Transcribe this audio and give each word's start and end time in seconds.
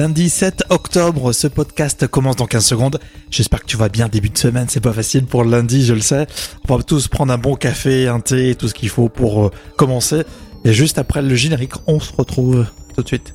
Lundi 0.00 0.30
7 0.30 0.64
octobre, 0.70 1.34
ce 1.34 1.46
podcast 1.46 2.06
commence 2.06 2.36
dans 2.36 2.46
15 2.46 2.64
secondes. 2.64 2.98
J'espère 3.30 3.60
que 3.60 3.66
tu 3.66 3.76
vas 3.76 3.90
bien 3.90 4.08
début 4.08 4.30
de 4.30 4.38
semaine, 4.38 4.64
c'est 4.66 4.80
pas 4.80 4.94
facile 4.94 5.26
pour 5.26 5.44
lundi, 5.44 5.84
je 5.84 5.92
le 5.92 6.00
sais. 6.00 6.26
On 6.66 6.74
va 6.74 6.82
tous 6.82 7.06
prendre 7.06 7.30
un 7.34 7.36
bon 7.36 7.54
café, 7.54 8.08
un 8.08 8.20
thé, 8.20 8.54
tout 8.54 8.66
ce 8.66 8.72
qu'il 8.72 8.88
faut 8.88 9.10
pour 9.10 9.44
euh, 9.44 9.50
commencer. 9.76 10.22
Et 10.64 10.72
juste 10.72 10.96
après 10.96 11.20
le 11.20 11.34
générique, 11.34 11.74
on 11.86 12.00
se 12.00 12.14
retrouve 12.16 12.64
tout 12.96 13.02
de 13.02 13.08
suite. 13.08 13.34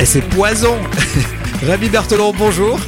Et 0.00 0.06
c'est 0.06 0.22
poison 0.22 0.78
Rémi 1.62 1.90
Berthelon, 1.90 2.32
bonjour 2.32 2.80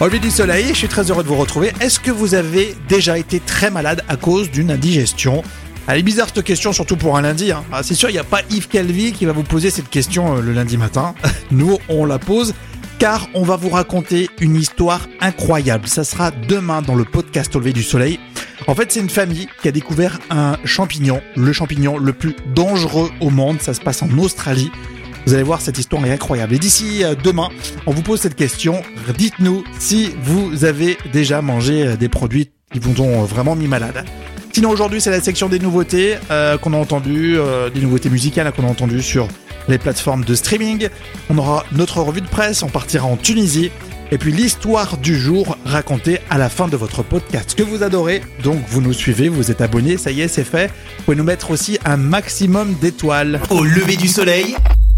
Au 0.00 0.08
du 0.10 0.30
soleil, 0.30 0.66
je 0.68 0.74
suis 0.74 0.88
très 0.88 1.10
heureux 1.10 1.22
de 1.22 1.28
vous 1.28 1.36
retrouver. 1.36 1.72
Est-ce 1.80 1.98
que 1.98 2.10
vous 2.10 2.34
avez 2.34 2.76
déjà 2.90 3.16
été 3.16 3.40
très 3.40 3.70
malade 3.70 4.04
à 4.06 4.16
cause 4.16 4.50
d'une 4.50 4.70
indigestion? 4.70 5.42
Est 5.88 6.02
bizarre 6.02 6.28
cette 6.32 6.44
question, 6.44 6.74
surtout 6.74 6.96
pour 6.96 7.16
un 7.16 7.22
lundi. 7.22 7.52
Hein. 7.52 7.64
Ah, 7.72 7.82
c'est 7.82 7.94
sûr, 7.94 8.10
il 8.10 8.12
n'y 8.12 8.18
a 8.18 8.24
pas 8.24 8.42
Yves 8.50 8.68
Calvi 8.68 9.12
qui 9.12 9.24
va 9.24 9.32
vous 9.32 9.44
poser 9.44 9.70
cette 9.70 9.88
question 9.88 10.36
euh, 10.36 10.40
le 10.42 10.52
lundi 10.52 10.76
matin. 10.76 11.14
Nous, 11.50 11.78
on 11.88 12.04
la 12.04 12.18
pose 12.18 12.52
car 12.98 13.28
on 13.32 13.44
va 13.44 13.56
vous 13.56 13.70
raconter 13.70 14.28
une 14.38 14.56
histoire 14.56 15.08
incroyable. 15.20 15.88
Ça 15.88 16.04
sera 16.04 16.32
demain 16.32 16.82
dans 16.82 16.94
le 16.94 17.04
podcast 17.04 17.56
Au 17.56 17.60
lever 17.60 17.72
du 17.72 17.82
soleil. 17.82 18.20
En 18.66 18.74
fait, 18.74 18.92
c'est 18.92 19.00
une 19.00 19.10
famille 19.10 19.48
qui 19.62 19.68
a 19.68 19.72
découvert 19.72 20.18
un 20.28 20.58
champignon, 20.64 21.22
le 21.34 21.52
champignon 21.54 21.96
le 21.96 22.12
plus 22.12 22.36
dangereux 22.54 23.10
au 23.20 23.30
monde. 23.30 23.62
Ça 23.62 23.72
se 23.72 23.80
passe 23.80 24.02
en 24.02 24.18
Australie. 24.18 24.70
Vous 25.26 25.34
allez 25.34 25.42
voir, 25.42 25.60
cette 25.60 25.78
histoire 25.78 26.04
est 26.04 26.12
incroyable. 26.12 26.54
Et 26.54 26.58
d'ici 26.58 27.04
euh, 27.04 27.14
demain, 27.14 27.48
on 27.86 27.92
vous 27.92 28.02
pose 28.02 28.20
cette 28.20 28.34
question. 28.34 28.82
Dites-nous 29.16 29.64
si 29.78 30.12
vous 30.22 30.64
avez 30.64 30.98
déjà 31.12 31.42
mangé 31.42 31.86
euh, 31.86 31.96
des 31.96 32.08
produits 32.08 32.50
qui 32.72 32.78
vous 32.78 33.00
ont 33.00 33.22
vraiment 33.24 33.54
mis 33.54 33.68
malade. 33.68 34.04
Sinon, 34.52 34.68
aujourd'hui, 34.68 35.00
c'est 35.00 35.10
la 35.10 35.22
section 35.22 35.48
des 35.48 35.58
nouveautés 35.58 36.16
euh, 36.30 36.58
qu'on 36.58 36.74
a 36.74 36.76
entendues, 36.76 37.38
euh, 37.38 37.70
des 37.70 37.80
nouveautés 37.80 38.10
musicales 38.10 38.52
qu'on 38.52 38.66
a 38.66 38.70
entendues 38.70 39.02
sur 39.02 39.26
les 39.66 39.78
plateformes 39.78 40.24
de 40.24 40.34
streaming. 40.34 40.88
On 41.30 41.38
aura 41.38 41.64
notre 41.72 42.02
revue 42.02 42.20
de 42.20 42.28
presse, 42.28 42.62
on 42.62 42.68
partira 42.68 43.06
en 43.06 43.16
Tunisie. 43.16 43.70
Et 44.10 44.18
puis 44.18 44.30
l'histoire 44.30 44.98
du 44.98 45.18
jour 45.18 45.56
racontée 45.64 46.18
à 46.28 46.36
la 46.36 46.50
fin 46.50 46.68
de 46.68 46.76
votre 46.76 47.02
podcast 47.02 47.54
que 47.54 47.62
vous 47.62 47.82
adorez. 47.82 48.20
Donc 48.42 48.58
vous 48.68 48.82
nous 48.82 48.92
suivez, 48.92 49.30
vous 49.30 49.50
êtes 49.50 49.62
abonnés, 49.62 49.96
ça 49.96 50.10
y 50.10 50.20
est, 50.20 50.28
c'est 50.28 50.44
fait. 50.44 50.66
Vous 50.98 51.04
pouvez 51.04 51.16
nous 51.16 51.24
mettre 51.24 51.50
aussi 51.50 51.78
un 51.86 51.96
maximum 51.96 52.74
d'étoiles. 52.74 53.40
Au 53.48 53.64
lever 53.64 53.96
du 53.96 54.08
soleil, 54.08 54.54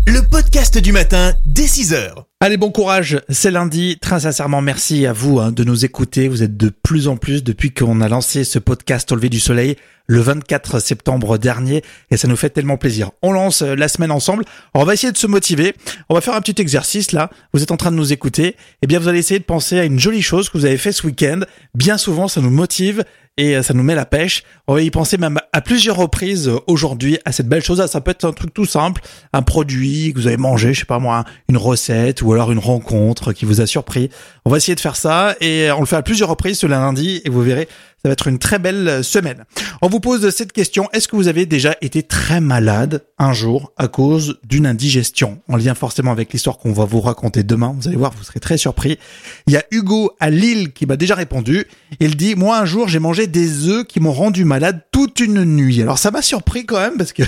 le 0.06 0.20
podcast 0.20 0.76
du 0.78 0.92
matin 0.92 1.32
dès 1.44 1.64
6h. 1.64 2.24
Allez, 2.40 2.56
bon 2.56 2.70
courage, 2.70 3.20
c'est 3.30 3.50
lundi. 3.50 3.98
Très 4.00 4.20
sincèrement, 4.20 4.60
merci 4.60 5.06
à 5.06 5.12
vous 5.12 5.40
hein, 5.40 5.50
de 5.50 5.64
nous 5.64 5.84
écouter. 5.84 6.28
Vous 6.28 6.42
êtes 6.42 6.56
de 6.56 6.68
plus 6.68 7.08
en 7.08 7.16
plus 7.16 7.42
depuis 7.42 7.72
qu'on 7.72 8.00
a 8.00 8.08
lancé 8.08 8.44
ce 8.44 8.58
podcast 8.58 9.10
au 9.12 9.14
lever 9.14 9.30
du 9.30 9.40
soleil 9.40 9.76
le 10.06 10.20
24 10.20 10.80
septembre 10.80 11.38
dernier 11.38 11.82
et 12.10 12.18
ça 12.18 12.28
nous 12.28 12.36
fait 12.36 12.50
tellement 12.50 12.76
plaisir. 12.76 13.12
On 13.22 13.32
lance 13.32 13.62
euh, 13.62 13.74
la 13.74 13.88
semaine 13.88 14.10
ensemble. 14.10 14.44
On 14.74 14.84
va 14.84 14.92
essayer 14.92 15.12
de 15.12 15.16
se 15.16 15.26
motiver. 15.26 15.74
On 16.10 16.14
va 16.14 16.20
faire 16.20 16.34
un 16.34 16.42
petit 16.42 16.60
exercice 16.60 17.12
là. 17.12 17.30
Vous 17.54 17.62
êtes 17.62 17.70
en 17.70 17.78
train 17.78 17.90
de 17.90 17.96
nous 17.96 18.12
écouter. 18.12 18.56
Eh 18.82 18.86
bien, 18.86 18.98
vous 18.98 19.08
allez 19.08 19.20
essayer 19.20 19.40
de 19.40 19.44
penser 19.44 19.78
à 19.78 19.84
une 19.84 19.98
jolie 19.98 20.20
chose 20.20 20.50
que 20.50 20.58
vous 20.58 20.66
avez 20.66 20.76
fait 20.76 20.92
ce 20.92 21.06
week-end. 21.06 21.40
Bien 21.74 21.96
souvent, 21.96 22.28
ça 22.28 22.42
nous 22.42 22.50
motive 22.50 23.04
et 23.36 23.56
euh, 23.56 23.62
ça 23.62 23.74
nous 23.74 23.82
met 23.82 23.94
la 23.94 24.06
pêche. 24.06 24.44
On 24.66 24.74
va 24.74 24.82
y 24.82 24.90
penser 24.90 25.16
même 25.18 25.38
à 25.52 25.60
plusieurs 25.60 25.96
reprises 25.96 26.48
euh, 26.48 26.58
aujourd'hui 26.66 27.18
à 27.24 27.32
cette 27.32 27.48
belle 27.48 27.62
chose. 27.62 27.84
Ça 27.86 28.00
peut 28.00 28.10
être 28.10 28.24
un 28.24 28.32
truc 28.32 28.54
tout 28.54 28.64
simple, 28.64 29.02
un 29.32 29.42
produit 29.42 30.12
que 30.12 30.20
vous 30.20 30.26
avez 30.26 30.36
mangé, 30.36 30.74
je 30.74 30.80
sais 30.80 30.86
pas 30.86 30.98
moi, 30.98 31.24
une 31.48 31.56
recette 31.56 32.22
ou 32.22 32.32
alors 32.32 32.52
une 32.52 32.58
rencontre 32.58 33.32
qui 33.32 33.44
vous 33.44 33.60
a 33.60 33.66
surpris. 33.66 34.10
On 34.44 34.50
va 34.50 34.58
essayer 34.58 34.74
de 34.74 34.80
faire 34.80 34.96
ça 34.96 35.34
et 35.40 35.70
on 35.72 35.80
le 35.80 35.86
fait 35.86 35.96
à 35.96 36.02
plusieurs 36.02 36.28
reprises 36.28 36.58
ce 36.58 36.66
lundi 36.66 37.20
et 37.24 37.30
vous 37.30 37.42
verrez, 37.42 37.68
ça 38.04 38.10
va 38.10 38.12
être 38.12 38.28
une 38.28 38.38
très 38.38 38.58
belle 38.58 39.02
semaine. 39.02 39.46
On 39.80 39.88
vous 39.88 39.98
pose 39.98 40.28
cette 40.28 40.52
question, 40.52 40.90
est-ce 40.92 41.08
que 41.08 41.16
vous 41.16 41.26
avez 41.26 41.46
déjà 41.46 41.74
été 41.80 42.02
très 42.02 42.38
malade 42.38 43.02
un 43.16 43.32
jour 43.32 43.72
à 43.78 43.88
cause 43.88 44.38
d'une 44.44 44.66
indigestion? 44.66 45.40
En 45.48 45.56
lien 45.56 45.74
forcément 45.74 46.12
avec 46.12 46.30
l'histoire 46.30 46.58
qu'on 46.58 46.74
va 46.74 46.84
vous 46.84 47.00
raconter 47.00 47.44
demain, 47.44 47.74
vous 47.74 47.88
allez 47.88 47.96
voir, 47.96 48.12
vous 48.14 48.22
serez 48.22 48.40
très 48.40 48.58
surpris. 48.58 48.98
Il 49.46 49.54
y 49.54 49.56
a 49.56 49.64
Hugo 49.70 50.12
à 50.20 50.28
Lille 50.28 50.74
qui 50.74 50.84
m'a 50.84 50.96
déjà 50.96 51.14
répondu. 51.14 51.64
Il 51.98 52.16
dit, 52.16 52.34
moi 52.34 52.58
un 52.58 52.66
jour 52.66 52.88
j'ai 52.88 52.98
mangé 52.98 53.26
des 53.26 53.68
œufs 53.68 53.86
qui 53.86 54.00
m'ont 54.00 54.12
rendu 54.12 54.44
malade 54.44 54.82
toute 54.92 55.20
une 55.20 55.42
nuit. 55.42 55.80
Alors 55.80 55.96
ça 55.96 56.10
m'a 56.10 56.20
surpris 56.20 56.66
quand 56.66 56.80
même 56.80 56.98
parce 56.98 57.14
que 57.14 57.22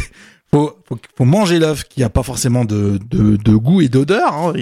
faut, 0.53 0.77
manger 1.21 1.59
l'œuf 1.59 1.85
qui 1.85 2.03
a 2.03 2.11
pas 2.11 2.23
forcément 2.23 2.67
de 2.67 3.57
goût 3.57 3.81
et 3.81 3.89
d'odeur. 3.89 4.35
Hein. 4.35 4.53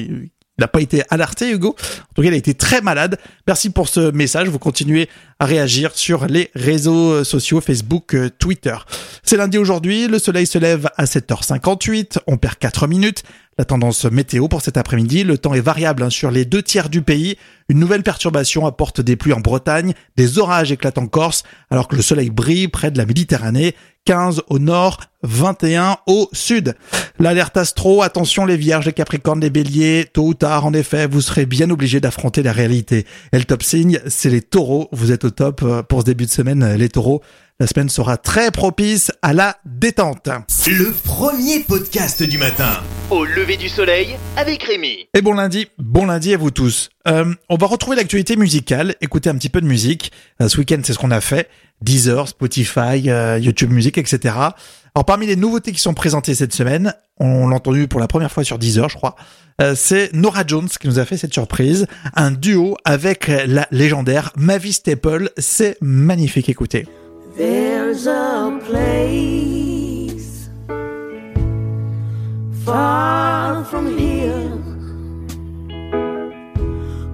Il 0.57 0.61
n'a 0.61 0.69
pas 0.69 0.81
été 0.81 1.03
alerté, 1.11 1.51
Hugo. 1.51 1.71
En 1.71 2.15
tout 2.15 2.23
cas, 2.23 2.29
il 2.29 2.35
a 2.35 2.37
été 2.37 2.55
très 2.55 2.81
malade. 2.81 3.19
Merci 3.47 3.71
pour 3.71 3.89
ce 3.89 4.13
message. 4.13 4.49
Vous 4.49 4.61
continuez 4.61 5.09
à 5.41 5.47
réagir 5.47 5.91
sur 5.95 6.27
les 6.27 6.51
réseaux 6.55 7.25
sociaux, 7.25 7.61
Facebook, 7.61 8.15
euh, 8.15 8.31
Twitter. 8.39 8.77
C'est 9.25 9.37
lundi 9.37 9.59
aujourd'hui. 9.59 10.07
Le 10.07 10.21
soleil 10.21 10.47
se 10.47 10.59
lève 10.59 10.89
à 10.97 11.07
7h58. 11.07 12.19
On 12.29 12.37
perd 12.37 12.57
4 12.57 12.87
minutes. 12.87 13.25
La 13.57 13.65
tendance 13.65 14.05
météo 14.05 14.49
pour 14.49 14.63
cet 14.63 14.77
après-midi, 14.77 15.23
le 15.23 15.39
temps 15.39 15.55
est 15.55 15.61
variable 15.61 16.03
hein, 16.03 16.11
sur 16.11 16.33
les 16.33 16.45
deux 16.45 16.63
tiers 16.63 16.89
du 16.89 17.03
pays. 17.03 17.37
Une 17.69 17.79
nouvelle 17.79 18.03
perturbation 18.03 18.67
apporte 18.67 19.01
des 19.01 19.15
pluies 19.15 19.33
en 19.33 19.39
Bretagne, 19.39 19.95
des 20.17 20.39
orages 20.39 20.73
éclatent 20.73 20.99
en 20.99 21.07
Corse, 21.07 21.45
alors 21.71 21.87
que 21.87 21.95
le 21.95 22.03
soleil 22.03 22.31
brille 22.31 22.67
près 22.67 22.91
de 22.91 22.99
la 22.99 23.07
Méditerranée. 23.07 23.77
15 24.05 24.43
au 24.49 24.59
nord, 24.59 25.01
21 25.23 25.99
au 26.07 26.29
sud. 26.33 26.75
L'alerte 27.19 27.57
astro, 27.57 28.03
attention 28.03 28.45
les 28.45 28.57
vierges, 28.57 28.87
les 28.87 28.93
capricornes, 28.93 29.41
les 29.41 29.51
béliers, 29.51 30.07
tôt 30.13 30.27
ou 30.27 30.35
tard, 30.35 30.67
en 30.67 30.73
effet, 30.75 31.07
vous 31.07 31.21
serez 31.21 31.47
bien 31.47 31.71
obligés 31.71 32.01
d'affronter 32.01 32.43
la 32.43 32.53
réalité. 32.53 33.07
Et 33.33 33.39
le 33.39 33.45
top 33.45 33.63
signe, 33.63 34.01
c'est 34.07 34.31
les 34.31 34.43
taureaux. 34.43 34.89
Vous 34.93 35.13
êtes 35.13 35.25
au 35.25 35.31
top 35.31 35.63
euh, 35.63 35.83
pour 35.83 36.01
ce 36.01 36.07
début 36.07 36.27
de 36.27 36.31
semaine, 36.31 36.75
les 36.75 36.89
taureaux. 36.89 37.23
La 37.61 37.69
semaine 37.69 37.89
sera 37.89 38.17
très 38.17 38.51
propice 38.51 39.13
à 39.23 39.33
la 39.33 39.57
détente. 39.65 40.29
Le 40.67 40.93
premier 40.93 41.61
podcast 41.61 42.21
du 42.25 42.37
matin. 42.37 42.83
Au 43.11 43.25
lever 43.25 43.57
du 43.57 43.69
soleil 43.69 44.17
avec 44.37 44.65
Rémi. 44.65 45.07
Et 45.15 45.23
bon 45.23 45.35
lundi, 45.35 45.69
bon 45.79 46.07
lundi 46.07 46.35
à 46.35 46.37
vous 46.37 46.51
tous. 46.51 46.91
Euh, 47.07 47.33
on 47.49 47.57
va 47.57 47.69
retrouver 47.69 47.97
l'actualité 47.97 48.35
musicale, 48.35 48.97
écouter 49.01 49.31
un 49.31 49.37
petit 49.37 49.51
peu 49.51 49.61
de 49.61 49.67
musique. 49.67 50.11
Euh, 50.43 50.49
ce 50.49 50.59
week-end, 50.59 50.81
c'est 50.83 50.95
ce 50.95 50.99
qu'on 50.99 51.13
a 51.13 51.21
fait. 51.21 51.49
Deezer, 51.85 52.29
Spotify, 52.29 53.09
euh, 53.09 53.39
YouTube 53.39 53.71
Music, 53.71 53.99
etc. 53.99 54.35
Alors 54.95 55.05
parmi 55.07 55.27
les 55.27 55.37
nouveautés 55.37 55.73
qui 55.73 55.81
sont 55.81 55.95
présentées 55.95 56.35
cette 56.35 56.55
semaine, 56.55 56.95
on 57.19 57.49
l'a 57.49 57.57
entendu 57.57 57.89
pour 57.89 58.01
la 58.01 58.09
première 58.09 58.33
fois 58.33 58.43
sur 58.43 58.59
Deezer, 58.59 58.89
je 58.89 58.97
crois, 58.97 59.17
euh, 59.61 59.75
c'est 59.77 60.13
Nora 60.13 60.45
Jones 60.47 60.69
qui 60.69 60.89
nous 60.89 60.99
a 60.99 61.05
fait 61.05 61.17
cette 61.17 61.33
surprise. 61.33 61.87
Un 62.15 62.33
duo 62.33 62.77
avec 62.85 63.29
la 63.29 63.69
légendaire 63.71 64.33
Mavis 64.37 64.75
Staple. 64.75 65.31
C'est 65.37 65.77
magnifique, 65.81 66.49
écoutez. 66.49 66.87
There's 67.37 68.07
a 68.07 68.59
place 68.69 70.49
far 72.65 73.65
from 73.67 73.99
here. 73.99 74.59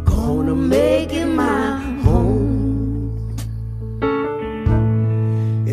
Gonna 0.04 0.54
make 0.54 1.00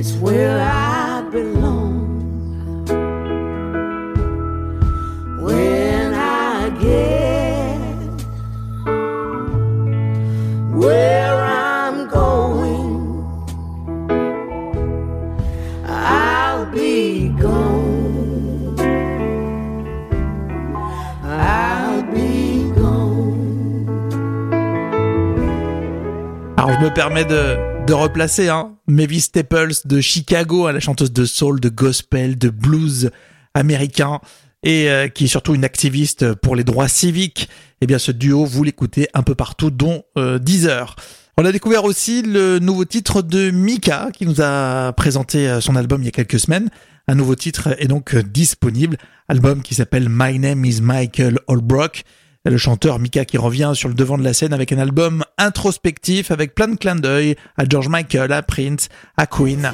It's 0.10 0.16
where 0.20 0.58
I 0.62 1.22
belong. 1.32 2.86
When 5.44 6.14
I 6.14 6.70
get 6.80 8.16
where 10.74 11.36
I'm 11.44 12.08
going. 12.08 13.22
I'll 15.86 16.66
be 16.72 17.28
gone. 17.42 18.76
I'll 21.22 22.04
be 22.04 22.72
gone. 22.80 23.88
Alors 26.56 26.72
je 26.72 26.86
me 26.86 26.94
permets 26.94 27.26
de, 27.26 27.58
de 27.86 27.94
replacer 27.94 28.48
hein, 28.48 28.77
Mavis 28.88 29.22
Staples 29.22 29.74
de 29.86 30.02
Chicago, 30.02 30.68
à 30.68 30.72
la 30.72 30.80
chanteuse 30.80 31.12
de 31.12 31.26
soul, 31.26 31.60
de 31.60 31.70
gospel, 31.70 32.38
de 32.38 32.50
blues 32.50 33.12
américain. 33.54 34.20
et 34.64 34.90
euh, 34.90 35.08
qui 35.08 35.26
est 35.26 35.28
surtout 35.28 35.54
une 35.54 35.64
activiste 35.64 36.34
pour 36.34 36.56
les 36.56 36.64
droits 36.64 36.88
civiques. 36.88 37.48
Eh 37.80 37.86
bien, 37.86 38.00
ce 38.00 38.12
duo, 38.12 38.44
vous 38.44 38.64
l'écoutez 38.64 39.08
un 39.14 39.22
peu 39.22 39.36
partout, 39.36 39.70
dont 39.70 40.04
euh, 40.18 40.40
Deezer. 40.40 40.96
On 41.40 41.46
a 41.46 41.52
découvert 41.52 41.84
aussi 41.84 42.24
le 42.24 42.58
nouveau 42.58 42.84
titre 42.84 43.22
de 43.22 43.52
Mika, 43.52 44.10
qui 44.12 44.26
nous 44.26 44.42
a 44.42 44.92
présenté 44.94 45.48
euh, 45.48 45.62
son 45.62 45.76
album 45.76 46.02
il 46.02 46.06
y 46.06 46.08
a 46.08 46.12
quelques 46.12 46.40
semaines. 46.40 46.72
Un 47.08 47.14
nouveau 47.14 47.36
titre 47.36 47.76
est 47.78 47.86
donc 47.86 48.16
euh, 48.16 48.24
disponible, 48.24 48.98
album 49.28 49.62
qui 49.62 49.76
s'appelle 49.76 50.08
My 50.10 50.40
Name 50.40 50.66
is 50.66 50.82
Michael 50.82 51.38
Holbrook. 51.46 52.02
Le 52.50 52.58
chanteur 52.58 52.98
Mika 53.00 53.26
qui 53.26 53.38
revient 53.38 53.72
sur 53.74 53.90
le 53.90 53.94
devant 53.94 54.18
de 54.18 54.24
la 54.24 54.34
scène 54.34 54.54
avec 54.54 54.72
un 54.72 54.78
album 54.78 55.26
introspectif 55.38 56.32
avec 56.32 56.56
plein 56.56 56.70
de 56.70 56.78
clins 56.78 56.96
d'œil 56.96 57.36
à 57.58 57.66
George 57.68 57.90
Michael, 57.90 58.32
à 58.32 58.42
Prince, 58.42 58.88
à 59.18 59.26
Queen. 59.28 59.74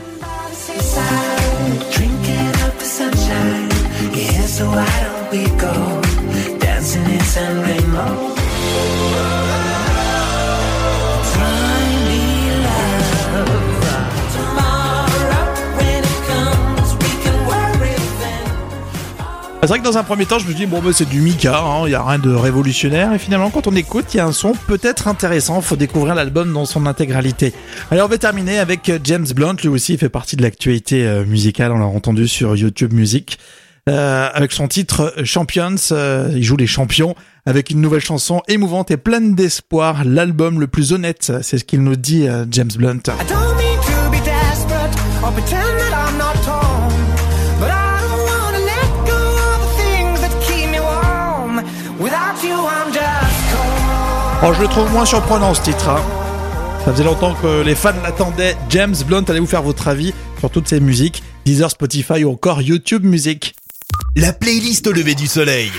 Vrai 19.74 19.80
que 19.80 19.86
dans 19.92 19.98
un 19.98 20.04
premier 20.04 20.28
temps, 20.28 20.38
je 20.38 20.48
me 20.48 20.54
dis 20.54 20.68
bon, 20.68 20.84
bah, 20.84 20.92
c'est 20.94 21.10
du 21.10 21.20
Mika, 21.20 21.58
hein, 21.58 21.86
il 21.88 21.94
y 21.94 21.96
a 21.96 22.04
rien 22.04 22.20
de 22.20 22.32
révolutionnaire. 22.32 23.12
Et 23.12 23.18
finalement, 23.18 23.50
quand 23.50 23.66
on 23.66 23.76
écoute, 23.76 24.06
il 24.14 24.18
y 24.18 24.20
a 24.20 24.26
un 24.28 24.32
son 24.32 24.54
peut-être 24.68 25.08
intéressant. 25.08 25.62
Faut 25.62 25.76
découvrir 25.76 26.14
l'album 26.14 26.54
dans 26.54 26.66
son 26.66 26.86
intégralité. 26.86 27.54
Alors, 27.90 28.06
on 28.06 28.10
va 28.10 28.20
terminer 28.20 28.60
avec 28.60 28.88
euh, 28.90 29.00
James 29.04 29.26
Blunt. 29.36 29.56
Lui 29.64 29.70
aussi, 29.70 29.94
il 29.94 29.98
fait 29.98 30.10
partie 30.10 30.36
de 30.36 30.44
l'actualité 30.44 31.08
euh, 31.08 31.26
musicale. 31.26 31.72
On 31.72 31.80
l'a 31.80 31.88
entendu 31.88 32.28
sur 32.28 32.56
YouTube 32.56 32.94
Music. 32.94 33.40
Euh, 33.90 34.30
avec 34.32 34.52
son 34.52 34.68
titre 34.68 35.12
Champions, 35.24 35.76
il 35.90 36.44
joue 36.44 36.56
les 36.56 36.68
champions 36.68 37.16
avec 37.48 37.72
une 37.72 37.82
nouvelle 37.82 38.00
chanson 38.00 38.44
émouvante 38.48 38.92
et 38.92 38.98
pleine 38.98 39.34
d'espoir. 39.34 40.04
L'album 40.06 40.60
le 40.60 40.68
plus 40.68 40.94
honnête, 40.94 41.34
c'est 41.42 41.58
ce 41.58 41.64
qu'il 41.64 41.82
nous 41.82 41.96
dit 41.96 42.28
James 42.52 42.72
Blunt. 42.78 43.02
Oh, 54.46 54.52
je 54.54 54.62
le 54.62 54.68
trouve 54.68 54.92
moins 54.92 55.06
surprenant 55.06 55.54
ce 55.54 55.62
titre. 55.62 55.90
hein. 55.90 56.02
Ça 56.84 56.92
faisait 56.92 57.04
longtemps 57.06 57.34
que 57.42 57.62
les 57.62 57.76
fans 57.76 57.94
l'attendaient. 58.04 58.58
James 58.70 58.96
Blunt, 59.08 59.24
allez 59.30 59.40
vous 59.40 59.48
faire 59.48 59.62
votre 59.64 59.88
avis 59.88 60.14
sur 60.40 60.50
toutes 60.50 60.68
ces 60.68 60.80
musiques. 60.82 61.24
Deezer, 61.46 61.72
Spotify 61.72 62.24
ou 62.26 62.32
encore 62.32 62.62
YouTube 62.62 63.06
Music. 63.06 63.56
La 64.16 64.34
playlist 64.34 64.86
au 64.88 64.92
lever 64.92 65.16
du 65.16 65.28
soleil. 65.28 65.72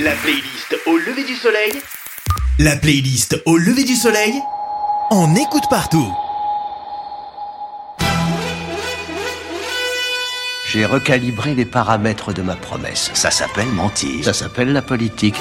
La 0.00 0.12
playlist 0.12 0.76
au 0.86 0.96
lever 0.96 1.24
du 1.24 1.34
soleil. 1.34 1.72
La 2.60 2.76
playlist 2.76 3.42
au 3.46 3.56
lever 3.56 3.82
du 3.82 3.96
soleil. 3.96 4.32
On 5.10 5.34
écoute 5.34 5.64
partout. 5.68 6.06
J'ai 10.70 10.84
recalibré 10.84 11.56
les 11.56 11.64
paramètres 11.64 12.32
de 12.32 12.42
ma 12.42 12.54
promesse. 12.54 13.10
Ça 13.14 13.32
s'appelle 13.32 13.66
mentir. 13.66 14.24
Ça 14.24 14.32
s'appelle 14.32 14.72
la 14.72 14.82
politique. 14.82 15.34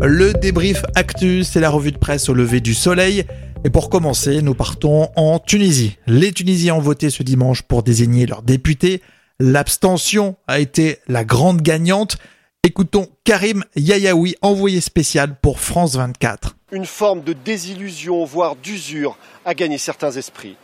Le 0.00 0.32
débrief 0.32 0.84
Actu, 0.94 1.42
c'est 1.42 1.58
la 1.58 1.70
revue 1.70 1.90
de 1.90 1.98
presse 1.98 2.28
au 2.28 2.34
lever 2.34 2.60
du 2.60 2.74
soleil. 2.74 3.26
Et 3.64 3.70
pour 3.70 3.90
commencer, 3.90 4.42
nous 4.42 4.54
partons 4.54 5.08
en 5.14 5.38
Tunisie. 5.38 5.96
Les 6.06 6.32
Tunisiens 6.32 6.74
ont 6.74 6.80
voté 6.80 7.10
ce 7.10 7.22
dimanche 7.22 7.62
pour 7.62 7.84
désigner 7.84 8.26
leurs 8.26 8.42
députés. 8.42 9.02
L'abstention 9.38 10.36
a 10.48 10.58
été 10.58 10.98
la 11.06 11.24
grande 11.24 11.62
gagnante. 11.62 12.16
Écoutons 12.64 13.08
Karim 13.24 13.64
Yayaoui, 13.76 14.34
envoyé 14.42 14.80
spécial 14.80 15.36
pour 15.40 15.60
France 15.60 15.94
24. 15.96 16.56
une 16.72 16.86
forme 16.86 17.22
de 17.22 17.34
désillusion, 17.34 18.24
voire 18.24 18.56
d'usure, 18.56 19.16
a 19.44 19.54
gagné 19.54 19.78
certains 19.78 20.10
esprits. 20.12 20.56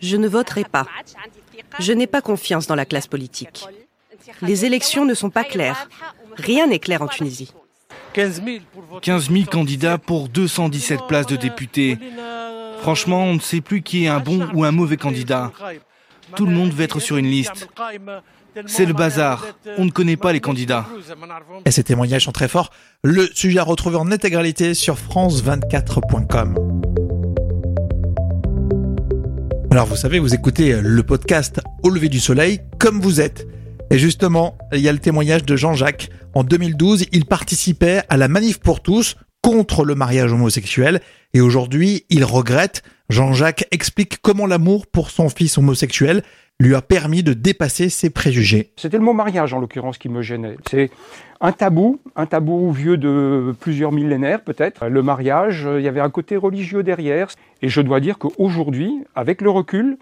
Je 0.00 0.16
ne 0.16 0.28
voterai 0.28 0.64
pas. 0.64 0.86
Je 1.78 1.92
n'ai 1.92 2.06
pas 2.06 2.22
confiance 2.22 2.66
dans 2.66 2.74
la 2.74 2.86
classe 2.86 3.06
politique. 3.06 3.64
Les 4.42 4.64
élections 4.64 5.04
ne 5.04 5.14
sont 5.14 5.30
pas 5.30 5.44
claires. 5.44 5.88
Rien 6.36 6.66
n'est 6.66 6.78
clair 6.78 7.02
en 7.02 7.08
Tunisie. 7.08 7.52
15 8.14 8.42
000 9.30 9.44
candidats 9.50 9.98
pour 9.98 10.28
217 10.28 11.00
places 11.08 11.26
de 11.26 11.36
députés. 11.36 11.98
Franchement, 12.80 13.24
on 13.24 13.34
ne 13.34 13.40
sait 13.40 13.60
plus 13.60 13.82
qui 13.82 14.04
est 14.04 14.08
un 14.08 14.20
bon 14.20 14.48
ou 14.54 14.64
un 14.64 14.70
mauvais 14.70 14.96
candidat. 14.96 15.52
Tout 16.36 16.46
le 16.46 16.52
monde 16.52 16.72
veut 16.72 16.84
être 16.84 17.00
sur 17.00 17.16
une 17.16 17.26
liste. 17.26 17.68
C'est 18.66 18.86
le 18.86 18.92
bazar. 18.92 19.44
On 19.78 19.84
ne 19.84 19.90
connaît 19.90 20.16
pas 20.16 20.32
les 20.32 20.40
candidats. 20.40 20.86
Et 21.64 21.70
ces 21.70 21.82
témoignages 21.82 22.24
sont 22.24 22.32
très 22.32 22.48
forts. 22.48 22.70
Le 23.02 23.26
sujet 23.34 23.58
à 23.58 23.64
retrouver 23.64 23.96
en 23.96 24.12
intégralité 24.12 24.74
sur 24.74 24.96
France24.com. 24.96 26.54
Alors 29.70 29.86
vous 29.86 29.96
savez, 29.96 30.20
vous 30.20 30.34
écoutez 30.34 30.80
le 30.80 31.02
podcast 31.02 31.60
Au 31.82 31.90
lever 31.90 32.08
du 32.08 32.20
soleil 32.20 32.60
comme 32.78 33.00
vous 33.00 33.20
êtes. 33.20 33.48
Et 33.90 33.98
justement, 33.98 34.56
il 34.72 34.80
y 34.80 34.88
a 34.88 34.92
le 34.92 35.00
témoignage 35.00 35.44
de 35.44 35.56
Jean-Jacques. 35.56 36.10
En 36.34 36.42
2012, 36.42 37.06
il 37.12 37.26
participait 37.26 38.02
à 38.08 38.16
la 38.16 38.26
manif 38.26 38.58
pour 38.58 38.80
tous 38.80 39.16
contre 39.40 39.84
le 39.84 39.94
mariage 39.94 40.32
homosexuel. 40.32 41.00
Et 41.32 41.40
aujourd'hui, 41.40 42.06
il 42.10 42.24
regrette. 42.24 42.82
Jean-Jacques 43.08 43.68
explique 43.70 44.20
comment 44.20 44.46
l'amour 44.46 44.88
pour 44.88 45.10
son 45.10 45.28
fils 45.28 45.58
homosexuel 45.58 46.24
lui 46.58 46.74
a 46.74 46.82
permis 46.82 47.22
de 47.22 47.34
dépasser 47.34 47.88
ses 47.88 48.10
préjugés. 48.10 48.72
C'était 48.76 48.98
le 48.98 49.04
mot 49.04 49.12
mariage 49.12 49.54
en 49.54 49.60
l'occurrence 49.60 49.96
qui 49.96 50.08
me 50.08 50.22
gênait. 50.22 50.56
C'est 50.68 50.90
un 51.40 51.52
tabou, 51.52 52.00
un 52.16 52.26
tabou 52.26 52.72
vieux 52.72 52.96
de 52.96 53.54
plusieurs 53.60 53.92
millénaires 53.92 54.42
peut-être. 54.42 54.88
Le 54.88 55.02
mariage, 55.02 55.66
euh, 55.66 55.80
il 55.80 55.84
y 55.84 55.88
avait 55.88 56.00
un 56.00 56.10
côté 56.10 56.36
religieux 56.36 56.82
derrière. 56.82 57.28
Et 57.62 57.68
je 57.68 57.80
dois 57.80 58.00
dire 58.00 58.18
qu'aujourd'hui, 58.18 58.92
avec 59.14 59.40
le 59.40 59.50
recul, 59.50 59.98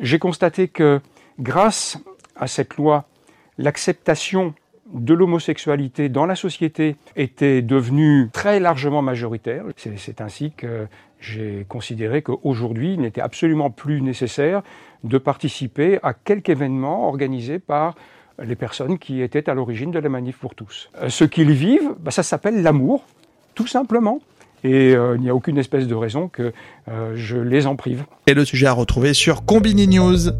j'ai 0.00 0.18
constaté 0.18 0.66
que 0.66 1.00
grâce 1.38 1.98
à 2.34 2.48
cette 2.48 2.76
loi, 2.76 3.04
l'acceptation 3.58 4.54
de 4.92 5.14
l'homosexualité 5.14 6.08
dans 6.08 6.26
la 6.26 6.34
société 6.36 6.96
était 7.16 7.62
devenue 7.62 8.28
très 8.32 8.60
largement 8.60 9.02
majoritaire. 9.02 9.64
C'est 9.76 10.20
ainsi 10.20 10.52
que 10.56 10.86
j'ai 11.20 11.64
considéré 11.68 12.22
qu'aujourd'hui, 12.22 12.94
il 12.94 13.00
n'était 13.00 13.20
absolument 13.20 13.70
plus 13.70 14.02
nécessaire 14.02 14.62
de 15.04 15.18
participer 15.18 15.98
à 16.02 16.14
quelque 16.14 16.50
événement 16.50 17.08
organisé 17.08 17.58
par 17.58 17.94
les 18.42 18.56
personnes 18.56 18.98
qui 18.98 19.22
étaient 19.22 19.48
à 19.48 19.54
l'origine 19.54 19.90
de 19.90 19.98
la 19.98 20.08
manif 20.08 20.36
pour 20.38 20.54
tous. 20.54 20.90
Euh, 21.00 21.08
Ce 21.08 21.24
qu'ils 21.24 21.52
vivent, 21.52 21.94
bah, 22.00 22.10
ça 22.10 22.22
s'appelle 22.22 22.62
l'amour, 22.62 23.04
tout 23.54 23.66
simplement. 23.66 24.20
Et 24.64 24.94
euh, 24.94 25.16
il 25.16 25.22
n'y 25.22 25.28
a 25.28 25.34
aucune 25.34 25.58
espèce 25.58 25.86
de 25.86 25.94
raison 25.94 26.28
que 26.28 26.52
euh, 26.88 27.12
je 27.16 27.36
les 27.36 27.66
en 27.66 27.76
prive. 27.76 28.04
Et 28.26 28.34
le 28.34 28.44
sujet 28.44 28.66
à 28.66 28.72
retrouver 28.72 29.12
sur 29.12 29.44
Combini 29.44 29.88
News. 29.88 30.30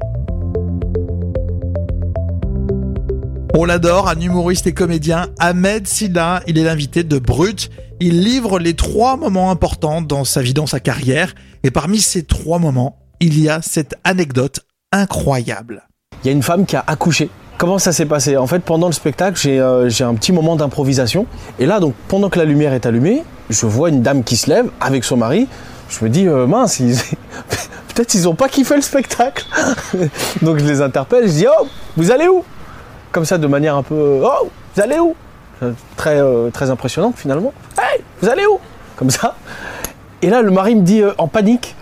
On 3.55 3.65
l'adore, 3.67 4.09
un 4.09 4.19
humoriste 4.19 4.67
et 4.67 4.73
comédien, 4.73 5.27
Ahmed 5.39 5.87
Silla, 5.87 6.43
il 6.47 6.57
est 6.59 6.65
l'invité 6.65 7.05
de 7.05 7.19
Brut. 7.19 7.71
Il 8.01 8.23
livre 8.23 8.59
les 8.59 8.75
trois 8.75 9.17
moments 9.17 9.51
importants 9.51 10.01
dans 10.01 10.25
sa 10.25 10.41
vie, 10.41 10.55
dans 10.55 10.67
sa 10.67 10.81
carrière. 10.81 11.35
Et 11.63 11.71
parmi 11.71 11.99
ces 12.01 12.23
trois 12.25 12.59
moments, 12.59 12.99
il 13.21 13.39
y 13.39 13.49
a 13.51 13.61
cette 13.61 13.95
anecdote 14.05 14.61
incroyable. 14.91 15.83
Il 16.25 16.29
y 16.29 16.31
a 16.31 16.33
une 16.33 16.43
femme 16.43 16.65
qui 16.65 16.77
a 16.77 16.85
accouché. 16.87 17.29
Comment 17.59 17.79
ça 17.79 17.93
s'est 17.93 18.07
passé? 18.07 18.37
En 18.39 18.47
fait, 18.47 18.61
pendant 18.61 18.87
le 18.87 18.93
spectacle, 18.95 19.39
j'ai 19.39 19.61
euh, 19.61 19.89
un 20.01 20.15
petit 20.15 20.33
moment 20.33 20.57
d'improvisation. 20.57 21.27
Et 21.59 21.67
là, 21.67 21.79
donc, 21.79 21.95
pendant 22.09 22.31
que 22.31 22.39
la 22.39 22.47
lumière 22.47 22.73
est 22.73 22.87
allumée, 22.87 23.23
je 23.51 23.67
vois 23.67 23.91
une 23.91 24.03
dame 24.03 24.25
qui 24.25 24.37
se 24.37 24.49
lève 24.49 24.71
avec 24.81 25.05
son 25.05 25.19
mari. 25.19 25.47
Je 25.91 26.03
me 26.05 26.09
dis, 26.11 26.27
euh, 26.27 26.47
mince, 26.47 26.81
ils- 26.81 26.97
peut-être 27.95 28.15
ils 28.15 28.27
ont 28.27 28.35
pas 28.35 28.49
kiffé 28.49 28.75
le 28.77 28.81
spectacle. 28.83 29.45
Donc 30.43 30.59
je 30.59 30.65
les 30.65 30.81
interpelle, 30.81 31.29
je 31.29 31.33
dis, 31.33 31.47
oh, 31.47 31.67
vous 31.99 32.11
allez 32.11 32.27
où? 32.29 32.43
Comme 33.13 33.25
ça, 33.25 33.39
de 33.39 33.47
manière 33.47 33.77
un 33.77 33.83
peu, 33.83 34.21
oh, 34.25 34.49
vous 34.75 34.83
allez 34.83 34.99
où? 34.99 35.15
Très, 35.97 36.19
euh, 36.19 36.51
très 36.51 36.71
impressionnante 36.71 37.15
finalement. 37.17 37.53
Hey, 37.79 38.03
vous 38.21 38.29
allez 38.29 38.47
où? 38.47 38.59
Comme 38.97 39.11
ça. 39.11 39.37
Et 40.23 40.31
là, 40.31 40.43
le 40.43 40.51
mari 40.51 40.75
me 40.75 40.83
dit, 40.83 41.03
euh, 41.03 41.13
en 41.19 41.29
panique, 41.29 41.77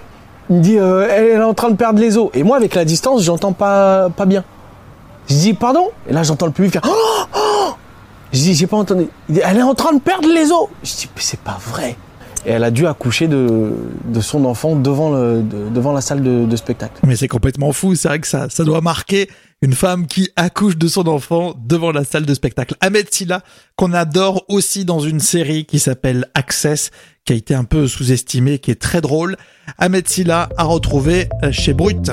il 0.51 0.57
me 0.57 0.61
dit, 0.63 0.79
euh, 0.79 1.07
elle 1.11 1.27
est 1.29 1.43
en 1.43 1.55
train 1.55 1.71
de 1.71 1.77
perdre 1.77 2.01
les 2.01 2.19
os. 2.19 2.31
Et 2.35 2.43
moi, 2.43 2.57
avec 2.57 2.75
la 2.75 2.85
distance, 2.85 3.23
j'entends 3.23 3.53
pas, 3.53 4.11
pas 4.11 4.27
bien. 4.27 4.45
Je 5.29 5.35
dis, 5.35 5.55
pardon? 5.55 5.89
Et 6.09 6.13
là, 6.13 6.23
j'entends 6.25 6.47
le 6.47 6.53
public 6.53 6.73
faire, 6.73 6.83
oh, 6.87 7.23
oh 7.37 7.71
Je 8.33 8.39
dis, 8.39 8.55
j'ai 8.55 8.67
pas 8.67 8.77
entendu. 8.77 9.07
Elle 9.33 9.59
est 9.59 9.63
en 9.63 9.75
train 9.75 9.93
de 9.95 10.01
perdre 10.01 10.29
les 10.29 10.51
os. 10.51 10.69
Je 10.83 10.91
dis, 10.97 11.09
mais 11.15 11.23
c'est 11.23 11.41
pas 11.41 11.59
vrai. 11.71 11.97
Et 12.45 12.51
elle 12.53 12.65
a 12.65 12.71
dû 12.71 12.87
accoucher 12.87 13.29
de, 13.29 13.73
de 14.05 14.21
son 14.21 14.45
enfant 14.47 14.75
devant, 14.75 15.11
le, 15.11 15.43
de- 15.43 15.69
devant 15.69 15.93
la 15.93 16.01
salle 16.01 16.23
de, 16.23 16.45
de 16.47 16.57
spectacle. 16.57 16.95
Mais 17.07 17.15
c'est 17.15 17.29
complètement 17.29 17.71
fou, 17.73 17.95
c'est 17.95 18.09
vrai 18.09 18.19
que 18.19 18.27
ça, 18.27 18.49
ça 18.49 18.65
doit 18.65 18.81
marquer 18.81 19.29
une 19.63 19.75
femme 19.75 20.07
qui 20.07 20.31
accouche 20.37 20.77
de 20.77 20.89
son 20.89 21.07
enfant 21.07 21.55
devant 21.67 21.93
la 21.93 22.05
salle 22.05 22.25
de 22.25 22.33
spectacle. 22.33 22.75
Ahmed 22.81 23.13
Silla, 23.13 23.43
qu'on 23.77 23.93
adore 23.93 24.45
aussi 24.49 24.87
dans 24.87 25.01
une 25.01 25.21
série 25.21 25.67
qui 25.67 25.79
s'appelle 25.79 26.27
Access, 26.35 26.91
qui 27.27 27.35
a 27.35 27.37
été 27.37 27.55
un 27.55 27.65
peu 27.65 27.87
sous-estimée, 27.87 28.59
qui 28.59 28.71
est 28.71 28.81
très 28.81 29.03
drôle. 29.03 29.37
Ahmed 29.77 30.09
Silla 30.09 30.49
à 30.57 30.65
retrouver 30.65 31.29
euh, 31.43 31.53
chez 31.53 31.75
Brut. 31.75 32.11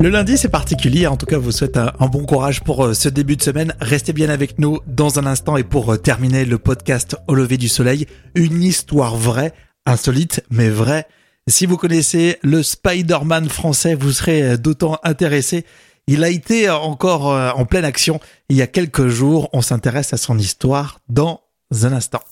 Le 0.00 0.08
lundi, 0.10 0.36
c'est 0.36 0.48
particulier. 0.48 1.06
En 1.06 1.16
tout 1.16 1.26
cas, 1.26 1.38
vous 1.38 1.52
souhaite 1.52 1.76
un, 1.76 1.92
un 2.00 2.08
bon 2.08 2.24
courage 2.26 2.60
pour 2.62 2.84
euh, 2.84 2.94
ce 2.94 3.08
début 3.08 3.36
de 3.36 3.42
semaine. 3.42 3.74
Restez 3.80 4.12
bien 4.12 4.28
avec 4.28 4.58
nous 4.58 4.80
dans 4.88 5.20
un 5.20 5.26
instant 5.26 5.56
et 5.56 5.62
pour 5.62 5.92
euh, 5.92 5.96
terminer 5.98 6.44
le 6.44 6.58
podcast 6.58 7.16
Au 7.28 7.34
lever 7.34 7.58
du 7.58 7.68
soleil, 7.68 8.06
une 8.34 8.60
histoire 8.60 9.16
vraie, 9.16 9.52
insolite, 9.86 10.42
mais 10.50 10.68
vraie. 10.68 11.06
Si 11.46 11.66
vous 11.66 11.76
connaissez 11.76 12.38
le 12.42 12.62
Spider-Man 12.62 13.50
français, 13.50 13.94
vous 13.94 14.12
serez 14.12 14.42
euh, 14.42 14.56
d'autant 14.56 14.98
intéressé. 15.02 15.66
Il 16.06 16.24
a 16.24 16.30
été 16.30 16.68
euh, 16.70 16.74
encore 16.74 17.30
euh, 17.30 17.50
en 17.50 17.66
pleine 17.66 17.84
action 17.84 18.18
il 18.48 18.56
y 18.56 18.62
a 18.62 18.66
quelques 18.66 19.08
jours. 19.08 19.50
On 19.52 19.60
s'intéresse 19.60 20.14
à 20.14 20.16
son 20.16 20.38
histoire 20.38 21.00
dans 21.10 21.42
un 21.82 21.92
instant. 21.92 22.22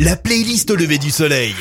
La 0.00 0.16
playlist 0.16 0.70
au 0.70 0.76
lever 0.76 0.96
du 0.96 1.10
soleil. 1.10 1.54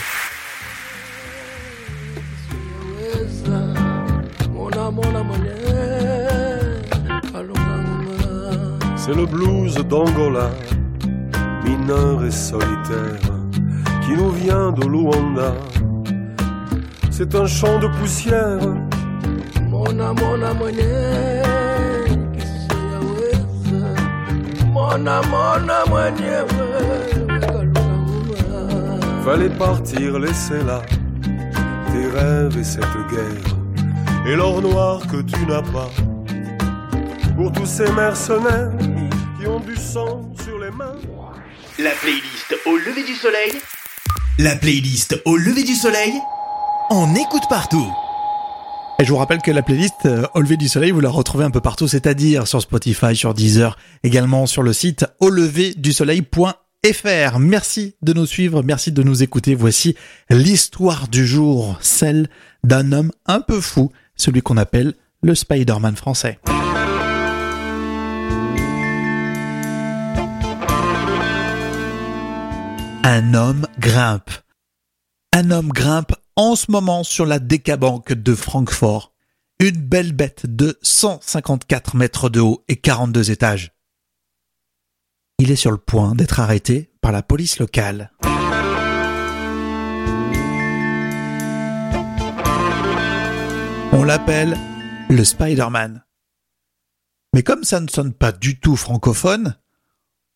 C'est 8.96 9.14
le 9.14 9.26
blues 9.26 9.76
d'Angola, 9.90 10.52
mineur 11.66 12.24
et 12.24 12.32
solitaire, 12.32 13.20
qui 14.06 14.14
nous 14.14 14.32
vient 14.32 14.72
de 14.72 14.86
Luanda. 14.86 15.54
C'est 17.15 17.36
un 17.36 17.46
champ 17.46 17.77
de 17.77 17.86
poussière. 18.00 18.58
Mona 19.70 20.13
mona 20.13 20.53
mwenyewe 20.53 21.43
kisiyaweza 22.34 23.82
Mona 24.72 25.22
mona 25.22 25.86
mwenyewe 25.86 26.48
Fallait 29.24 29.55
partir, 29.60 30.17
laisser 30.17 30.63
là 30.65 30.82
tes 31.91 32.08
rêves 32.17 32.58
et 32.58 32.63
cette 32.63 32.98
guerre, 33.12 33.55
et 34.27 34.36
l'or 34.36 34.63
noir 34.63 35.01
que 35.05 35.22
tu 35.22 35.46
n'as 35.46 35.62
pas. 35.62 35.91
Pour 37.36 37.51
tous 37.51 37.67
ces 37.67 37.91
mercenaires 37.91 38.72
qui 39.39 39.46
ont 39.46 39.60
du 39.60 39.75
sang 39.75 40.32
sur 40.43 40.58
les 40.58 40.72
mains. 40.72 40.98
La 41.77 41.91
playlist 41.91 42.55
au 42.65 42.75
lever 42.75 43.03
du 43.03 43.13
soleil. 43.13 43.53
La 44.39 44.55
playlist 44.55 45.22
au 45.25 45.38
lever 45.38 45.63
du 45.63 45.75
soleil. 45.75 46.13
On 46.90 47.16
écoute 47.16 47.44
partout. 47.50 47.88
Et 49.00 49.06
je 49.06 49.12
vous 49.12 49.18
rappelle 49.18 49.42
que 49.42 49.52
la 49.52 49.63
playlist 49.63 50.06
euh, 50.06 50.28
Au 50.34 50.42
lever 50.42 50.58
du 50.58 50.68
soleil, 50.68 50.92
vous 50.92 51.00
la 51.00 51.10
retrouvez 51.10 51.46
un 51.46 51.52
peu 51.52 51.62
partout, 51.62 51.88
c'est-à-dire 51.88 52.48
sur 52.48 52.62
Spotify, 52.62 53.16
sur 53.16 53.34
Deezer, 53.34 53.78
également 54.04 54.46
sur 54.46 54.63
le 54.63 54.74
site 54.74 55.06
auleverdusoleil.fr. 55.20 57.40
Merci 57.40 57.96
de 58.02 58.13
nous 58.13 58.25
suivre, 58.25 58.63
merci 58.63 58.92
de 58.92 59.02
nous 59.02 59.24
écouter. 59.24 59.56
Voici 59.56 59.96
l'histoire 60.30 61.08
du 61.08 61.25
jour, 61.25 61.78
celle 61.82 62.28
d'un 62.63 62.92
homme 62.92 63.12
un 63.25 63.40
peu 63.40 63.62
fou, 63.62 63.92
celui 64.16 64.42
qu'on 64.42 64.58
appelle 64.58 64.94
le 65.22 65.36
Spider-Man 65.36 65.96
français. 65.96 66.40
Un 73.06 73.34
homme 73.34 73.68
grimpe. 73.80 74.32
Un 75.34 75.50
homme 75.50 75.70
grimpe 75.70 76.13
en 76.36 76.56
ce 76.56 76.72
moment 76.72 77.04
sur 77.04 77.25
la 77.25 77.40
décabanque 77.40 78.13
de 78.13 78.36
Francfort. 78.36 79.13
Une 79.60 79.78
belle 79.78 80.13
bête 80.13 80.46
de 80.48 80.78
154 80.82 81.96
mètres 81.96 82.30
de 82.30 82.40
haut 82.40 82.63
et 82.68 82.75
42 82.75 83.32
étages. 83.32 83.72
Il 85.40 85.52
est 85.52 85.56
sur 85.56 85.72
le 85.72 85.78
point 85.78 86.16
d'être 86.16 86.40
arrêté 86.40 86.92
par 87.02 87.12
la 87.12 87.22
police 87.22 87.60
locale. 87.60 88.12
On 93.92 94.04
l'appelle 94.04 94.58
le 95.10 95.24
Spider-Man. 95.24 96.04
Mais 97.34 97.44
comme 97.44 97.63
ça 97.63 97.80
ne 97.80 97.88
sonne 97.88 98.13
pas 98.13 98.32
du 98.32 98.60
tout 98.60 98.75
francophone, 98.75 99.56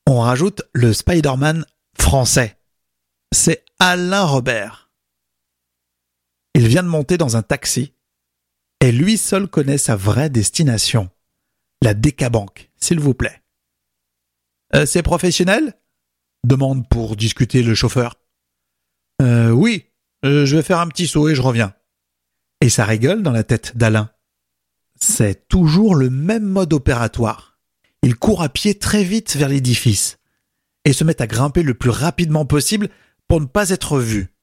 on 0.06 0.22
rajoute 0.22 0.62
le 0.74 0.94
Spider-Man 0.94 1.66
français. 2.00 2.58
C'est 3.34 3.66
Alain 3.80 4.24
Robert. 4.24 4.87
Il 6.58 6.68
vient 6.68 6.82
de 6.82 6.88
monter 6.88 7.20
dans 7.20 7.38
un 7.38 7.44
taxi 7.44 7.94
et 8.80 8.92
lui 8.92 9.20
seul 9.20 9.48
connaît 9.48 9.78
sa 9.78 9.96
vraie 9.96 10.32
destination. 10.32 11.12
La 11.84 11.94
Décabanque, 11.94 12.72
s'il 12.78 13.00
vous 13.00 13.14
plaît. 13.14 13.44
Euh, 14.74 14.88
c'est 14.88 15.04
professionnel? 15.04 15.76
Demande 16.44 16.90
pour 16.90 17.16
discuter 17.16 17.62
le 17.62 17.76
chauffeur. 17.76 18.16
Euh, 19.22 19.52
oui, 19.52 19.86
euh, 20.26 20.48
je 20.48 20.56
vais 20.56 20.64
faire 20.64 20.80
un 20.80 20.88
petit 20.88 21.06
saut 21.06 21.30
et 21.30 21.36
je 21.36 21.44
reviens. 21.44 21.76
Et 22.62 22.70
ça 22.70 22.86
rigole 22.86 23.22
dans 23.22 23.32
la 23.32 23.44
tête 23.44 23.78
d'Alain. 23.78 24.10
C'est 25.00 25.48
toujours 25.50 25.94
le 25.94 26.10
même 26.10 26.46
mode 26.46 26.74
opératoire. 26.74 27.60
Il 28.02 28.16
court 28.16 28.42
à 28.42 28.50
pied 28.50 28.80
très 28.80 29.04
vite 29.04 29.36
vers 29.36 29.50
l'édifice 29.50 30.18
et 30.86 30.94
se 30.94 31.04
met 31.04 31.22
à 31.22 31.28
grimper 31.28 31.62
le 31.62 31.76
plus 31.76 31.92
rapidement 31.92 32.48
possible 32.48 32.90
pour 33.28 33.42
ne 33.42 33.46
pas 33.46 33.70
être 33.70 34.00
vu. 34.00 34.34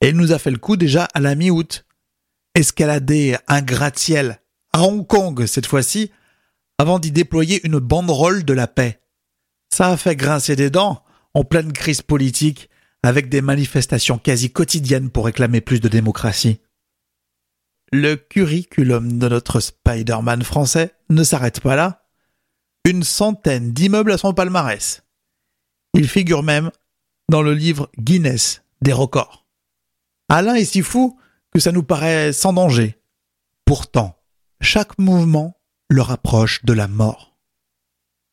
Et 0.00 0.08
il 0.08 0.16
nous 0.16 0.32
a 0.32 0.38
fait 0.38 0.50
le 0.50 0.58
coup 0.58 0.76
déjà 0.76 1.04
à 1.14 1.20
la 1.20 1.34
mi-août. 1.34 1.86
Escalader 2.54 3.36
un 3.48 3.62
gratte-ciel 3.62 4.40
à 4.72 4.82
Hong 4.82 5.06
Kong 5.06 5.46
cette 5.46 5.66
fois-ci, 5.66 6.10
avant 6.78 6.98
d'y 6.98 7.10
déployer 7.10 7.64
une 7.66 7.78
banderole 7.78 8.44
de 8.44 8.52
la 8.52 8.66
paix. 8.66 9.00
Ça 9.72 9.88
a 9.88 9.96
fait 9.96 10.16
grincer 10.16 10.56
des 10.56 10.70
dents 10.70 11.02
en 11.34 11.44
pleine 11.44 11.72
crise 11.72 12.02
politique, 12.02 12.70
avec 13.02 13.28
des 13.28 13.40
manifestations 13.40 14.18
quasi 14.18 14.50
quotidiennes 14.50 15.10
pour 15.10 15.26
réclamer 15.26 15.60
plus 15.60 15.80
de 15.80 15.88
démocratie. 15.88 16.60
Le 17.92 18.16
curriculum 18.16 19.18
de 19.18 19.28
notre 19.28 19.60
Spider-Man 19.60 20.42
français 20.42 20.94
ne 21.08 21.22
s'arrête 21.22 21.60
pas 21.60 21.76
là. 21.76 22.06
Une 22.84 23.02
centaine 23.02 23.72
d'immeubles 23.72 24.12
à 24.12 24.18
son 24.18 24.34
palmarès. 24.34 25.04
Il 25.94 26.08
figure 26.08 26.42
même 26.42 26.70
dans 27.30 27.42
le 27.42 27.54
livre 27.54 27.90
Guinness 27.98 28.62
des 28.82 28.92
records. 28.92 29.45
Alain 30.28 30.54
est 30.54 30.64
si 30.64 30.82
fou 30.82 31.18
que 31.52 31.60
ça 31.60 31.72
nous 31.72 31.82
paraît 31.82 32.32
sans 32.32 32.52
danger. 32.52 33.00
Pourtant, 33.64 34.16
chaque 34.60 34.98
mouvement 34.98 35.56
le 35.88 36.02
rapproche 36.02 36.64
de 36.64 36.72
la 36.72 36.88
mort. 36.88 37.36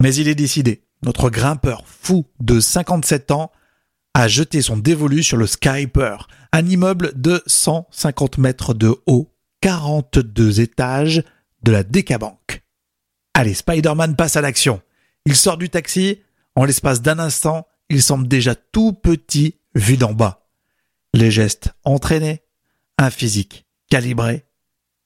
Mais 0.01 0.15
il 0.15 0.27
est 0.27 0.35
décidé, 0.35 0.83
notre 1.03 1.29
grimpeur 1.29 1.83
fou 1.87 2.25
de 2.39 2.59
57 2.59 3.31
ans 3.31 3.51
a 4.13 4.27
jeté 4.27 4.61
son 4.61 4.77
dévolu 4.77 5.23
sur 5.23 5.37
le 5.37 5.47
Skyper, 5.47 6.27
un 6.51 6.65
immeuble 6.67 7.13
de 7.15 7.41
150 7.47 8.37
mètres 8.37 8.73
de 8.73 8.95
haut, 9.05 9.33
42 9.61 10.61
étages 10.61 11.23
de 11.63 11.71
la 11.71 11.83
Décabanque. 11.83 12.63
Allez, 13.33 13.53
Spider-Man 13.53 14.15
passe 14.15 14.35
à 14.35 14.41
l'action. 14.41 14.81
Il 15.25 15.35
sort 15.35 15.57
du 15.57 15.69
taxi, 15.69 16.19
en 16.55 16.65
l'espace 16.65 17.01
d'un 17.01 17.17
instant, 17.17 17.67
il 17.89 18.01
semble 18.03 18.27
déjà 18.27 18.55
tout 18.55 18.93
petit 18.93 19.55
vu 19.73 19.97
d'en 19.97 20.13
bas. 20.13 20.42
Les 21.13 21.29
gestes 21.29 21.73
entraînés, 21.83 22.41
un 22.97 23.11
physique 23.11 23.65
calibré. 23.89 24.45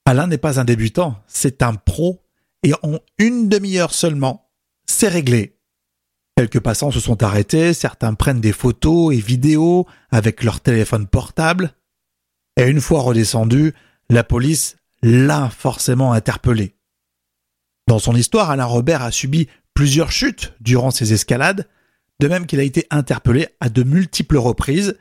Alain 0.06 0.28
n'est 0.28 0.38
pas 0.38 0.60
un 0.60 0.64
débutant, 0.64 1.22
c'est 1.28 1.62
un 1.62 1.74
pro, 1.74 2.24
et 2.64 2.74
en 2.82 3.00
une 3.18 3.50
demi-heure 3.50 3.94
seulement, 3.94 4.50
c'est 4.86 5.10
réglé. 5.10 5.58
Quelques 6.38 6.62
passants 6.62 6.92
se 6.92 7.02
sont 7.02 7.24
arrêtés, 7.24 7.74
certains 7.74 8.14
prennent 8.14 8.40
des 8.40 8.54
photos 8.54 9.14
et 9.14 9.20
vidéos 9.20 9.86
avec 10.10 10.44
leur 10.44 10.62
téléphone 10.62 11.08
portable, 11.08 11.74
et 12.56 12.68
une 12.68 12.80
fois 12.80 13.02
redescendu, 13.02 13.74
la 14.10 14.24
police 14.24 14.78
l'a 15.02 15.50
forcément 15.50 16.14
interpellé. 16.14 16.76
Dans 17.88 18.00
son 18.00 18.16
histoire, 18.16 18.50
Alain 18.50 18.66
Robert 18.66 19.02
a 19.02 19.12
subi 19.12 19.48
plusieurs 19.74 20.12
chutes 20.12 20.54
durant 20.62 20.92
ses 20.92 21.12
escalades, 21.12 21.68
de 22.20 22.28
même 22.28 22.46
qu'il 22.46 22.60
a 22.60 22.64
été 22.64 22.88
interpellé 22.92 23.50
à 23.60 23.70
de 23.70 23.84
multiples 23.84 24.38
reprises, 24.38 24.98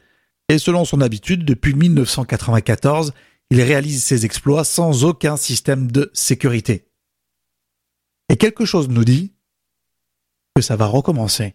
et 0.48 0.58
selon 0.58 0.84
son 0.84 1.00
habitude, 1.00 1.44
depuis 1.44 1.74
1994, 1.74 3.12
il 3.50 3.62
réalise 3.62 4.02
ses 4.02 4.24
exploits 4.24 4.64
sans 4.64 5.04
aucun 5.04 5.36
système 5.36 5.90
de 5.90 6.10
sécurité. 6.14 6.88
Et 8.28 8.36
quelque 8.36 8.64
chose 8.64 8.88
nous 8.88 9.04
dit 9.04 9.34
que 10.54 10.62
ça 10.62 10.76
va 10.76 10.86
recommencer. 10.86 11.54